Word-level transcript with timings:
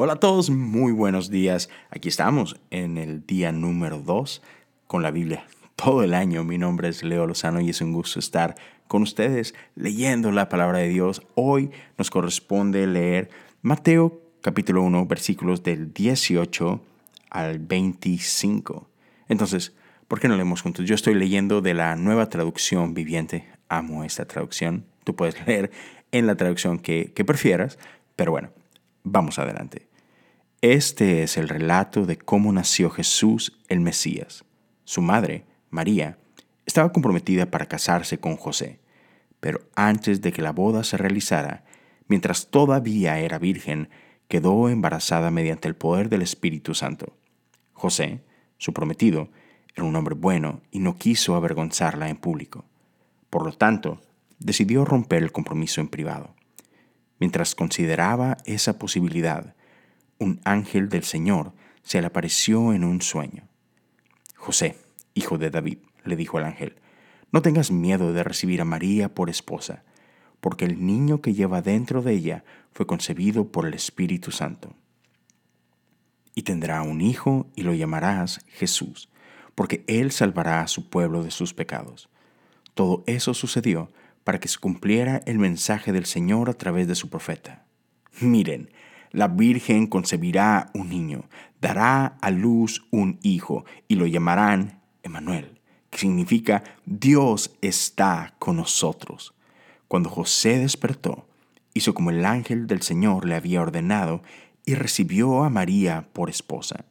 Hola 0.00 0.12
a 0.12 0.20
todos, 0.20 0.48
muy 0.48 0.92
buenos 0.92 1.28
días. 1.28 1.68
Aquí 1.90 2.08
estamos 2.08 2.54
en 2.70 2.98
el 2.98 3.26
día 3.26 3.50
número 3.50 3.98
2 3.98 4.42
con 4.86 5.02
la 5.02 5.10
Biblia 5.10 5.44
todo 5.74 6.04
el 6.04 6.14
año. 6.14 6.44
Mi 6.44 6.56
nombre 6.56 6.88
es 6.88 7.02
Leo 7.02 7.26
Lozano 7.26 7.60
y 7.60 7.70
es 7.70 7.80
un 7.80 7.92
gusto 7.92 8.20
estar 8.20 8.54
con 8.86 9.02
ustedes 9.02 9.56
leyendo 9.74 10.30
la 10.30 10.48
palabra 10.48 10.78
de 10.78 10.88
Dios. 10.88 11.22
Hoy 11.34 11.72
nos 11.96 12.10
corresponde 12.10 12.86
leer 12.86 13.28
Mateo 13.60 14.22
capítulo 14.40 14.82
1 14.82 15.04
versículos 15.06 15.64
del 15.64 15.92
18 15.92 16.80
al 17.30 17.58
25. 17.58 18.88
Entonces, 19.26 19.74
¿por 20.06 20.20
qué 20.20 20.28
no 20.28 20.36
leemos 20.36 20.62
juntos? 20.62 20.86
Yo 20.86 20.94
estoy 20.94 21.14
leyendo 21.14 21.60
de 21.60 21.74
la 21.74 21.96
nueva 21.96 22.28
traducción 22.28 22.94
viviente. 22.94 23.48
Amo 23.68 24.04
esta 24.04 24.26
traducción. 24.26 24.84
Tú 25.02 25.16
puedes 25.16 25.44
leer 25.48 25.72
en 26.12 26.28
la 26.28 26.36
traducción 26.36 26.78
que, 26.78 27.12
que 27.12 27.24
prefieras, 27.24 27.80
pero 28.14 28.30
bueno, 28.30 28.50
vamos 29.02 29.40
adelante. 29.40 29.87
Este 30.60 31.22
es 31.22 31.36
el 31.36 31.48
relato 31.48 32.04
de 32.04 32.18
cómo 32.18 32.52
nació 32.52 32.90
Jesús 32.90 33.56
el 33.68 33.78
Mesías. 33.78 34.44
Su 34.82 35.00
madre, 35.02 35.44
María, 35.70 36.18
estaba 36.66 36.90
comprometida 36.90 37.46
para 37.46 37.66
casarse 37.66 38.18
con 38.18 38.36
José, 38.36 38.80
pero 39.38 39.60
antes 39.76 40.20
de 40.20 40.32
que 40.32 40.42
la 40.42 40.50
boda 40.50 40.82
se 40.82 40.96
realizara, 40.96 41.64
mientras 42.08 42.48
todavía 42.48 43.20
era 43.20 43.38
virgen, 43.38 43.88
quedó 44.26 44.68
embarazada 44.68 45.30
mediante 45.30 45.68
el 45.68 45.76
poder 45.76 46.08
del 46.08 46.22
Espíritu 46.22 46.74
Santo. 46.74 47.16
José, 47.72 48.24
su 48.56 48.72
prometido, 48.72 49.28
era 49.76 49.84
un 49.84 49.94
hombre 49.94 50.16
bueno 50.16 50.62
y 50.72 50.80
no 50.80 50.96
quiso 50.98 51.36
avergonzarla 51.36 52.08
en 52.08 52.16
público. 52.16 52.64
Por 53.30 53.46
lo 53.46 53.52
tanto, 53.52 54.00
decidió 54.40 54.84
romper 54.84 55.22
el 55.22 55.30
compromiso 55.30 55.80
en 55.80 55.86
privado. 55.86 56.34
Mientras 57.20 57.54
consideraba 57.54 58.38
esa 58.44 58.80
posibilidad, 58.80 59.54
un 60.18 60.40
ángel 60.44 60.88
del 60.88 61.04
Señor 61.04 61.52
se 61.82 62.00
le 62.00 62.06
apareció 62.06 62.72
en 62.72 62.84
un 62.84 63.00
sueño. 63.00 63.48
José, 64.36 64.76
hijo 65.14 65.38
de 65.38 65.50
David, 65.50 65.78
le 66.04 66.16
dijo 66.16 66.38
el 66.38 66.44
ángel, 66.44 66.76
no 67.32 67.42
tengas 67.42 67.70
miedo 67.70 68.12
de 68.12 68.24
recibir 68.24 68.60
a 68.60 68.64
María 68.64 69.14
por 69.14 69.30
esposa, 69.30 69.84
porque 70.40 70.64
el 70.64 70.84
niño 70.84 71.20
que 71.20 71.34
lleva 71.34 71.62
dentro 71.62 72.02
de 72.02 72.12
ella 72.12 72.44
fue 72.72 72.86
concebido 72.86 73.48
por 73.48 73.66
el 73.66 73.74
Espíritu 73.74 74.30
Santo. 74.30 74.74
Y 76.34 76.42
tendrá 76.42 76.82
un 76.82 77.00
hijo 77.00 77.48
y 77.56 77.62
lo 77.62 77.74
llamarás 77.74 78.44
Jesús, 78.48 79.10
porque 79.54 79.84
él 79.88 80.12
salvará 80.12 80.62
a 80.62 80.68
su 80.68 80.88
pueblo 80.88 81.22
de 81.22 81.30
sus 81.30 81.52
pecados. 81.52 82.08
Todo 82.74 83.02
eso 83.06 83.34
sucedió 83.34 83.90
para 84.24 84.38
que 84.38 84.48
se 84.48 84.58
cumpliera 84.58 85.22
el 85.26 85.38
mensaje 85.38 85.90
del 85.92 86.06
Señor 86.06 86.48
a 86.48 86.54
través 86.54 86.86
de 86.86 86.94
su 86.94 87.10
profeta. 87.10 87.66
Miren, 88.20 88.70
la 89.10 89.28
Virgen 89.28 89.86
concebirá 89.86 90.70
un 90.74 90.88
niño, 90.88 91.28
dará 91.60 92.18
a 92.20 92.30
luz 92.30 92.86
un 92.90 93.18
hijo 93.22 93.64
y 93.88 93.96
lo 93.96 94.06
llamarán 94.06 94.80
Emanuel, 95.02 95.60
que 95.90 95.98
significa 95.98 96.62
Dios 96.86 97.56
está 97.60 98.34
con 98.38 98.56
nosotros. 98.56 99.34
Cuando 99.88 100.10
José 100.10 100.58
despertó, 100.58 101.26
hizo 101.74 101.94
como 101.94 102.10
el 102.10 102.24
ángel 102.24 102.66
del 102.66 102.82
Señor 102.82 103.24
le 103.24 103.34
había 103.34 103.62
ordenado 103.62 104.22
y 104.64 104.74
recibió 104.74 105.44
a 105.44 105.50
María 105.50 106.08
por 106.12 106.28
esposa. 106.28 106.84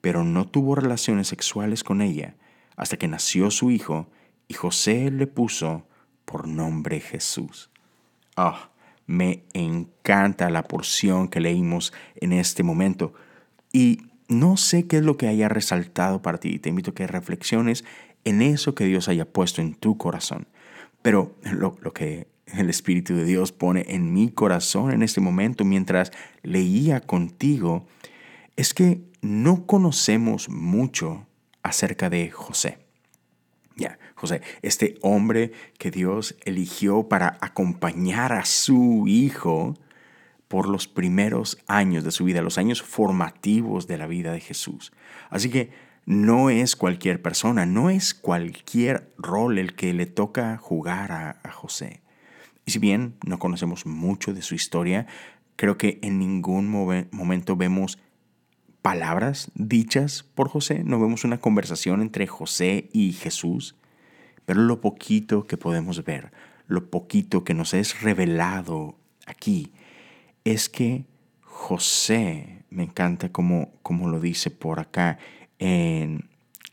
Pero 0.00 0.24
no 0.24 0.46
tuvo 0.46 0.76
relaciones 0.76 1.28
sexuales 1.28 1.82
con 1.82 2.00
ella 2.00 2.36
hasta 2.76 2.96
que 2.96 3.08
nació 3.08 3.50
su 3.50 3.70
hijo 3.70 4.08
y 4.48 4.54
José 4.54 5.10
le 5.10 5.26
puso 5.26 5.86
por 6.24 6.46
nombre 6.46 7.00
Jesús. 7.00 7.70
Ah, 8.36 8.70
me 9.06 9.44
encanta 9.54 10.50
la 10.50 10.64
porción 10.64 11.28
que 11.28 11.40
leímos 11.40 11.92
en 12.16 12.32
este 12.32 12.62
momento 12.62 13.12
y 13.72 14.02
no 14.28 14.56
sé 14.56 14.86
qué 14.86 14.98
es 14.98 15.02
lo 15.02 15.16
que 15.16 15.26
haya 15.26 15.48
resaltado 15.48 16.22
para 16.22 16.38
ti. 16.38 16.58
Te 16.58 16.68
invito 16.68 16.92
a 16.92 16.94
que 16.94 17.06
reflexiones 17.06 17.84
en 18.24 18.42
eso 18.42 18.74
que 18.74 18.84
Dios 18.84 19.08
haya 19.08 19.24
puesto 19.24 19.60
en 19.60 19.74
tu 19.74 19.98
corazón. 19.98 20.46
Pero 21.02 21.34
lo, 21.42 21.76
lo 21.80 21.92
que 21.92 22.28
el 22.46 22.70
Espíritu 22.70 23.14
de 23.14 23.24
Dios 23.24 23.52
pone 23.52 23.84
en 23.88 24.12
mi 24.12 24.30
corazón 24.30 24.92
en 24.92 25.02
este 25.02 25.20
momento 25.20 25.64
mientras 25.64 26.12
leía 26.42 27.00
contigo 27.00 27.86
es 28.56 28.74
que 28.74 29.00
no 29.20 29.66
conocemos 29.66 30.48
mucho 30.48 31.26
acerca 31.62 32.10
de 32.10 32.30
José. 32.30 32.78
Ya, 33.80 33.98
José, 34.14 34.42
este 34.60 34.98
hombre 35.00 35.52
que 35.78 35.90
Dios 35.90 36.36
eligió 36.44 37.08
para 37.08 37.38
acompañar 37.40 38.34
a 38.34 38.44
su 38.44 39.04
hijo 39.06 39.74
por 40.48 40.68
los 40.68 40.86
primeros 40.86 41.56
años 41.66 42.04
de 42.04 42.10
su 42.10 42.24
vida, 42.24 42.42
los 42.42 42.58
años 42.58 42.82
formativos 42.82 43.86
de 43.86 43.96
la 43.96 44.06
vida 44.06 44.32
de 44.32 44.40
Jesús. 44.40 44.92
Así 45.30 45.48
que 45.48 45.70
no 46.04 46.50
es 46.50 46.76
cualquier 46.76 47.22
persona, 47.22 47.64
no 47.64 47.88
es 47.88 48.12
cualquier 48.12 49.14
rol 49.16 49.56
el 49.56 49.74
que 49.74 49.94
le 49.94 50.04
toca 50.04 50.58
jugar 50.58 51.10
a, 51.10 51.40
a 51.42 51.50
José. 51.50 52.02
Y 52.66 52.72
si 52.72 52.80
bien 52.80 53.14
no 53.24 53.38
conocemos 53.38 53.86
mucho 53.86 54.34
de 54.34 54.42
su 54.42 54.54
historia, 54.54 55.06
creo 55.56 55.78
que 55.78 56.00
en 56.02 56.18
ningún 56.18 56.68
momento 56.68 57.56
vemos 57.56 57.98
palabras 58.82 59.50
dichas 59.54 60.22
por 60.34 60.48
José, 60.48 60.82
no 60.84 61.00
vemos 61.00 61.24
una 61.24 61.40
conversación 61.40 62.00
entre 62.02 62.26
José 62.26 62.88
y 62.92 63.12
Jesús, 63.12 63.76
pero 64.46 64.62
lo 64.62 64.80
poquito 64.80 65.46
que 65.46 65.56
podemos 65.56 66.04
ver, 66.04 66.32
lo 66.66 66.90
poquito 66.90 67.44
que 67.44 67.54
nos 67.54 67.74
es 67.74 68.00
revelado 68.02 68.98
aquí, 69.26 69.72
es 70.44 70.68
que 70.68 71.04
José, 71.42 72.64
me 72.70 72.84
encanta 72.84 73.30
como, 73.30 73.72
como 73.82 74.08
lo 74.08 74.20
dice 74.20 74.50
por 74.50 74.80
acá 74.80 75.18
en, 75.58 76.30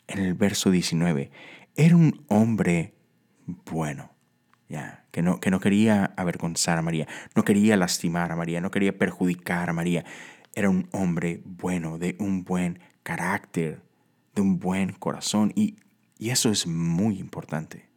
en 0.07 0.19
el 0.19 0.33
verso 0.33 0.71
19, 0.71 1.31
era 1.75 1.95
un 1.95 2.23
hombre 2.27 2.93
bueno, 3.65 4.11
ya, 4.69 5.05
que, 5.11 5.21
no, 5.21 5.39
que 5.39 5.51
no 5.51 5.59
quería 5.59 6.13
avergonzar 6.17 6.77
a 6.77 6.81
María, 6.81 7.07
no 7.35 7.43
quería 7.43 7.77
lastimar 7.77 8.31
a 8.31 8.35
María, 8.35 8.61
no 8.61 8.71
quería 8.71 8.97
perjudicar 8.97 9.69
a 9.69 9.73
María, 9.73 10.03
era 10.57 10.71
un 10.71 10.89
hombre 10.91 11.39
bueno, 11.45 11.99
de 11.99 12.15
un 12.17 12.43
buen 12.43 12.79
carácter, 13.03 13.83
de 14.33 14.41
un 14.41 14.57
buen 14.57 14.91
corazón. 14.91 15.53
Y, 15.55 15.75
y 16.17 16.31
eso 16.31 16.49
es 16.49 16.65
muy 16.65 17.19
importante. 17.19 17.87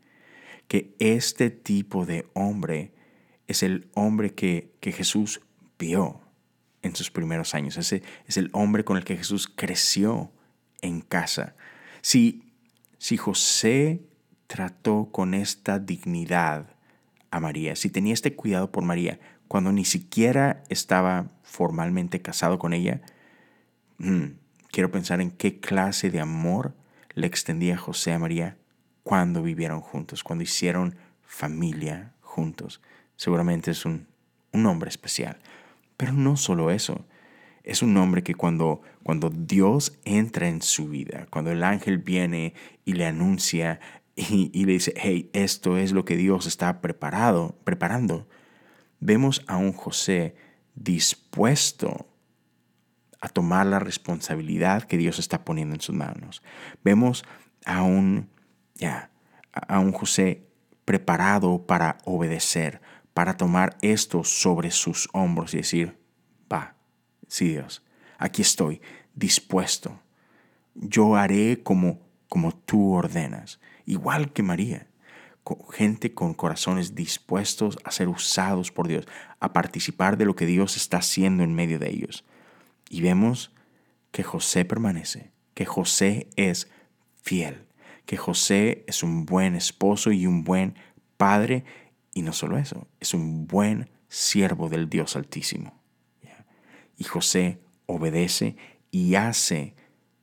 Que 0.69 0.95
este 0.99 1.49
tipo 1.49 2.05
de 2.05 2.29
hombre 2.35 2.93
es 3.47 3.63
el 3.63 3.89
hombre 3.95 4.35
que, 4.35 4.75
que 4.81 4.93
Jesús 4.93 5.41
vio 5.79 6.21
en 6.83 6.95
sus 6.95 7.11
primeros 7.11 7.55
años. 7.55 7.79
Ese 7.79 8.03
es 8.27 8.37
el 8.37 8.51
hombre 8.53 8.85
con 8.85 8.99
el 8.99 9.05
que 9.05 9.17
Jesús 9.17 9.49
creció 9.49 10.31
en 10.83 11.01
casa. 11.01 11.57
Si, 12.03 12.53
si 12.99 13.17
José 13.17 14.03
trató 14.47 15.09
con 15.11 15.33
esta 15.33 15.79
dignidad 15.79 16.77
a 17.31 17.41
María, 17.41 17.77
si 17.77 17.91
tenía 17.91 18.15
este 18.15 18.35
cuidado 18.35 18.71
por 18.71 18.85
María, 18.85 19.21
cuando 19.49 19.73
ni 19.73 19.85
siquiera 19.85 20.63
estaba 20.69 21.29
formalmente 21.43 22.23
casado 22.23 22.59
con 22.59 22.73
ella, 22.73 23.01
mm, 23.99 24.25
quiero 24.71 24.91
pensar 24.91 25.21
en 25.21 25.31
qué 25.31 25.61
clase 25.61 26.11
de 26.11 26.21
amor 26.21 26.75
le 27.15 27.27
extendía 27.27 27.77
José 27.77 28.13
a 28.13 28.19
María 28.19 28.57
cuando 29.03 29.43
vivieron 29.43 29.81
juntos, 29.81 30.23
cuando 30.23 30.45
hicieron 30.45 30.97
familia 31.25 32.13
juntos. 32.21 32.81
Seguramente 33.17 33.71
es 33.71 33.85
un, 33.85 34.07
un 34.53 34.67
hombre 34.67 34.89
especial. 34.89 35.39
Pero 35.97 36.13
no 36.13 36.37
solo 36.37 36.71
eso. 36.71 37.05
Es 37.63 37.83
un 37.83 37.97
hombre 37.97 38.23
que 38.23 38.35
cuando, 38.35 38.81
cuando 39.03 39.31
Dios 39.31 39.99
entra 40.05 40.49
en 40.49 40.63
su 40.63 40.89
vida, 40.89 41.27
cuando 41.31 41.53
el 41.53 41.63
ángel 41.63 41.99
viene 41.99 42.55
y 42.85 42.95
le 42.95 43.07
anuncia 43.07 43.81
y, 44.17 44.65
le 44.65 44.73
dice, 44.73 44.93
hey, 44.97 45.31
esto 45.33 45.77
es 45.77 45.93
lo 45.93 46.05
que 46.05 46.17
Dios 46.17 46.47
está 46.47 46.81
preparado, 46.81 47.59
preparando, 47.65 48.29
vemos 48.99 49.43
a 49.47 49.57
un 49.57 49.73
José 49.73 50.35
dispuesto 50.75 52.07
a 53.21 53.29
tomar 53.29 53.67
la 53.67 53.79
responsabilidad 53.79 54.85
que 54.85 54.97
Dios 54.97 55.19
está 55.19 55.45
poniendo 55.45 55.75
en 55.75 55.81
sus 55.81 55.95
manos. 55.95 56.43
Vemos 56.83 57.25
a 57.65 57.83
un, 57.83 58.31
ya, 58.75 59.11
a 59.53 59.79
un 59.79 59.93
José 59.93 60.47
preparado 60.85 61.67
para 61.67 61.99
obedecer, 62.05 62.81
para 63.15 63.37
tomar 63.37 63.77
esto 63.83 64.25
sobre 64.25 64.71
sus 64.71 65.09
hombros 65.13 65.55
y 65.55 65.59
decir, 65.59 65.99
va, 66.53 66.77
sí 67.29 67.49
Dios, 67.49 67.85
aquí 68.19 68.43
estoy, 68.43 68.81
dispuesto. 69.15 70.01
Yo 70.75 71.17
haré 71.17 71.63
como, 71.63 72.01
como 72.31 72.53
tú 72.53 72.95
ordenas, 72.95 73.61
igual 73.85 74.33
que 74.33 74.43
María 74.43 74.91
gente 75.73 76.15
con 76.15 76.35
corazones 76.35 76.95
dispuestos 76.95 77.79
a 77.85 77.91
ser 77.91 78.09
usados 78.09 78.71
por 78.71 78.89
Dios, 78.89 79.07
a 79.41 79.53
participar 79.53 80.17
de 80.17 80.25
lo 80.25 80.37
que 80.37 80.47
Dios 80.47 80.77
está 80.77 80.99
haciendo 80.99 81.43
en 81.43 81.55
medio 81.55 81.79
de 81.79 81.91
ellos. 81.91 82.25
Y 82.89 83.01
vemos 83.01 83.53
que 84.13 84.23
José 84.23 84.65
permanece, 84.65 85.33
que 85.55 85.65
José 85.65 86.29
es 86.37 86.71
fiel, 87.23 87.67
que 88.07 88.17
José 88.17 88.85
es 88.87 89.03
un 89.03 89.27
buen 89.27 89.55
esposo 89.55 90.13
y 90.13 90.27
un 90.27 90.45
buen 90.45 90.75
padre, 91.17 91.65
y 92.15 92.23
no 92.23 92.33
solo 92.33 92.59
eso, 92.59 92.89
es 92.99 93.15
un 93.15 93.47
buen 93.47 93.91
siervo 94.09 94.69
del 94.69 94.89
Dios 94.89 95.17
Altísimo. 95.17 95.79
Y 96.97 97.05
José 97.05 97.61
obedece 97.87 98.57
y 98.91 99.15
hace 99.15 99.75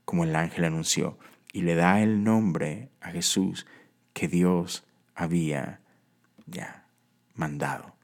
como 0.06 0.24
el 0.24 0.36
ángel 0.36 0.66
anunció 0.66 1.18
y 1.54 1.62
le 1.62 1.76
da 1.76 2.02
el 2.02 2.24
nombre 2.24 2.90
a 3.02 3.12
Jesús 3.12 3.66
que 4.14 4.28
Dios 4.28 4.86
había 5.16 5.82
ya 6.46 6.88
mandado. 7.36 7.96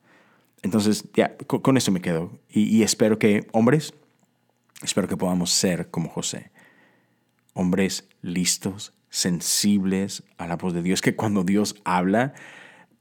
Entonces, 0.62 1.06
ya, 1.14 1.36
con, 1.38 1.78
eso 1.78 1.92
me 1.92 2.02
quedo. 2.02 2.40
y 2.50 2.84
espero 2.84 3.20
que, 3.20 3.48
hombres, 3.52 3.94
espero 4.82 5.08
que 5.08 5.18
podamos 5.18 5.52
ser 5.52 5.90
como 5.90 6.10
José. 6.10 6.52
Hombres 7.54 8.08
listos, 8.22 8.94
sensibles 9.10 10.24
a 10.38 10.48
la 10.48 10.56
voz 10.56 10.74
de 10.74 10.82
Dios, 10.82 11.02
que 11.02 11.16
cuando 11.16 11.44
Dios 11.44 11.76
habla, 11.84 12.34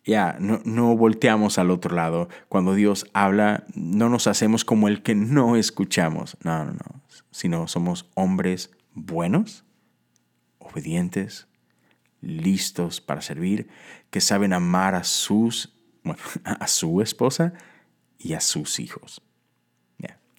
ya, 0.04 0.36
no, 0.40 0.60
no 0.64 0.96
volteamos 0.96 1.58
al 1.58 1.70
otro 1.70 1.94
lado. 1.94 2.28
Cuando 2.48 2.74
Dios 2.74 3.06
habla, 3.12 3.64
no 3.74 4.08
nos 4.08 4.26
hacemos 4.26 4.64
como 4.64 4.88
el 4.88 5.02
que 5.02 5.14
no 5.14 5.56
escuchamos. 5.56 6.36
No, 6.42 6.64
no, 6.64 6.72
no. 6.72 7.02
Sino 7.30 7.68
somos 7.68 8.10
hombres 8.14 8.70
buenos, 8.94 9.64
obedientes, 10.72 11.46
listos 12.20 13.00
para 13.00 13.20
servir, 13.20 13.68
que 14.10 14.20
saben 14.20 14.52
amar 14.52 14.94
a 14.94 15.04
sus, 15.04 15.74
bueno, 16.02 16.20
a 16.44 16.66
su 16.66 17.00
esposa 17.00 17.52
y 18.18 18.34
a 18.34 18.40
sus 18.40 18.80
hijos. 18.80 19.22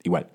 Igual, 0.03 0.29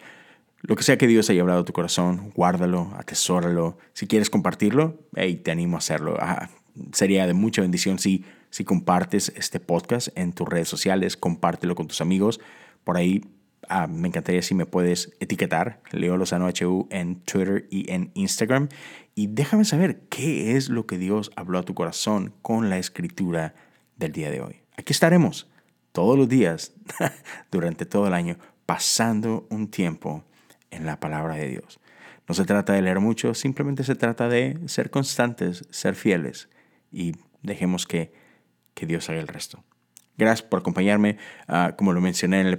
lo 0.62 0.74
que 0.74 0.82
sea 0.82 0.98
que 0.98 1.06
Dios 1.06 1.30
haya 1.30 1.42
hablado 1.42 1.60
a 1.60 1.64
tu 1.64 1.72
corazón, 1.72 2.32
guárdalo, 2.34 2.90
atesóralo. 2.96 3.78
Si 3.92 4.06
quieres 4.06 4.30
compartirlo, 4.30 5.06
hey, 5.14 5.36
te 5.36 5.50
animo 5.50 5.76
a 5.76 5.78
hacerlo. 5.78 6.16
Ah, 6.18 6.48
sería 6.92 7.26
de 7.26 7.34
mucha 7.34 7.62
bendición 7.62 7.98
si, 7.98 8.24
si 8.50 8.64
compartes 8.64 9.32
este 9.36 9.60
podcast 9.60 10.08
en 10.16 10.32
tus 10.32 10.48
redes 10.48 10.68
sociales, 10.68 11.16
compártelo 11.16 11.74
con 11.74 11.86
tus 11.86 12.00
amigos. 12.00 12.40
Por 12.82 12.96
ahí 12.96 13.22
ah, 13.68 13.86
me 13.86 14.08
encantaría 14.08 14.42
si 14.42 14.54
me 14.54 14.66
puedes 14.66 15.12
etiquetar, 15.20 15.80
Leo 15.90 16.16
Lozano 16.16 16.48
HU 16.48 16.88
en 16.90 17.20
Twitter 17.20 17.66
y 17.70 17.90
en 17.92 18.10
Instagram. 18.14 18.68
Y 19.14 19.28
déjame 19.28 19.64
saber 19.64 20.00
qué 20.08 20.56
es 20.56 20.68
lo 20.68 20.86
que 20.86 20.98
Dios 20.98 21.30
habló 21.36 21.58
a 21.58 21.62
tu 21.62 21.74
corazón 21.74 22.34
con 22.42 22.70
la 22.70 22.78
escritura 22.78 23.54
del 23.96 24.12
día 24.12 24.30
de 24.30 24.40
hoy. 24.40 24.62
Aquí 24.76 24.92
estaremos 24.92 25.48
todos 25.92 26.16
los 26.16 26.28
días, 26.28 26.74
durante 27.50 27.86
todo 27.86 28.06
el 28.06 28.14
año, 28.14 28.38
pasando 28.66 29.46
un 29.50 29.68
tiempo 29.70 30.24
en 30.70 30.86
la 30.86 31.00
palabra 31.00 31.34
de 31.34 31.48
Dios. 31.48 31.80
No 32.28 32.34
se 32.34 32.44
trata 32.44 32.74
de 32.74 32.82
leer 32.82 33.00
mucho, 33.00 33.34
simplemente 33.34 33.82
se 33.84 33.94
trata 33.94 34.28
de 34.28 34.58
ser 34.66 34.90
constantes, 34.90 35.66
ser 35.70 35.94
fieles 35.94 36.48
y 36.92 37.12
dejemos 37.42 37.86
que, 37.86 38.12
que 38.74 38.86
Dios 38.86 39.08
haga 39.08 39.20
el 39.20 39.28
resto. 39.28 39.64
Gracias 40.18 40.42
por 40.42 40.58
acompañarme. 40.58 41.16
Ah, 41.46 41.74
como 41.78 41.92
lo 41.92 42.00
mencioné 42.00 42.40
en 42.40 42.48
el 42.48 42.54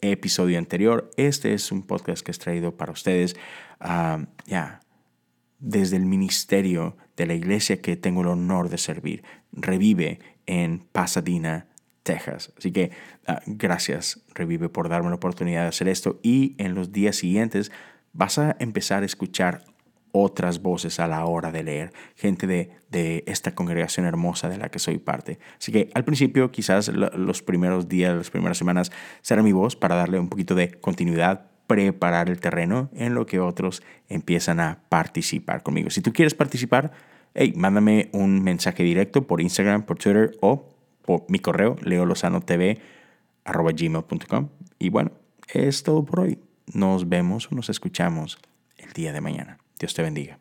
episodio, 0.00 0.58
anterior, 0.58 1.10
este 1.18 1.52
es 1.52 1.70
un 1.70 1.82
podcast 1.82 2.24
que 2.24 2.32
he 2.32 2.34
traído 2.34 2.76
para 2.76 2.92
ustedes 2.92 3.36
ah, 3.78 4.24
ya 4.46 4.80
desde 5.58 5.96
el 5.96 6.06
ministerio 6.06 6.96
de 7.16 7.26
la 7.26 7.34
iglesia 7.34 7.82
que 7.82 7.96
tengo 7.96 8.22
el 8.22 8.28
honor 8.28 8.70
de 8.70 8.78
servir. 8.78 9.22
Revive 9.52 10.20
en 10.46 10.78
Pasadena, 10.78 11.66
Texas. 12.04 12.54
Así 12.56 12.72
que 12.72 12.90
ah, 13.26 13.42
gracias, 13.44 14.24
Revive, 14.34 14.70
por 14.70 14.88
darme 14.88 15.10
la 15.10 15.16
oportunidad 15.16 15.62
de 15.64 15.68
hacer 15.68 15.88
esto. 15.88 16.20
Y 16.22 16.54
en 16.56 16.74
los 16.74 16.90
días 16.90 17.16
siguientes 17.16 17.70
vas 18.14 18.38
a 18.38 18.56
empezar 18.60 19.02
a 19.02 19.06
escuchar 19.06 19.62
otras 20.22 20.62
voces 20.62 21.00
a 21.00 21.06
la 21.06 21.24
hora 21.24 21.52
de 21.52 21.62
leer, 21.62 21.92
gente 22.16 22.46
de, 22.46 22.70
de, 22.90 23.24
esta 23.26 23.54
congregación 23.54 24.06
hermosa 24.06 24.48
de 24.48 24.58
la 24.58 24.70
que 24.70 24.78
soy 24.78 24.98
parte. 24.98 25.38
Así 25.58 25.72
que 25.72 25.90
al 25.94 26.04
principio 26.04 26.50
quizás 26.50 26.88
los 26.88 27.42
primeros 27.42 27.88
días, 27.88 28.16
las 28.16 28.30
primeras 28.30 28.58
semanas 28.58 28.90
será 29.22 29.42
mi 29.42 29.52
voz 29.52 29.76
para 29.76 29.96
darle 29.96 30.18
un 30.18 30.28
poquito 30.28 30.54
de 30.54 30.72
continuidad, 30.72 31.46
preparar 31.66 32.28
el 32.28 32.40
terreno 32.40 32.90
en 32.94 33.14
lo 33.14 33.26
que 33.26 33.40
otros 33.40 33.82
empiezan 34.08 34.60
a 34.60 34.80
participar 34.88 35.62
conmigo. 35.62 35.90
Si 35.90 36.00
tú 36.00 36.12
quieres 36.12 36.34
participar, 36.34 36.92
hey, 37.34 37.52
mándame 37.56 38.08
un 38.12 38.42
mensaje 38.42 38.82
directo 38.82 39.26
por 39.26 39.40
Instagram, 39.40 39.84
por 39.84 39.98
Twitter 39.98 40.36
o 40.40 40.74
por 41.02 41.24
mi 41.28 41.38
correo, 41.38 41.76
leolosanotv.gmail.com. 41.82 44.48
Y 44.78 44.88
bueno, 44.88 45.12
es 45.52 45.82
todo 45.82 46.04
por 46.04 46.20
hoy. 46.20 46.38
Nos 46.72 47.08
vemos 47.08 47.50
o 47.50 47.54
nos 47.54 47.70
escuchamos 47.70 48.38
el 48.76 48.92
día 48.92 49.12
de 49.12 49.20
mañana. 49.20 49.58
Dios 49.78 49.94
te 49.94 50.02
bendiga. 50.02 50.38